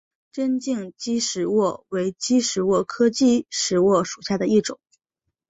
[0.31, 4.79] 针茎姬石蛾为姬石蛾科姬石蛾属下的一个种。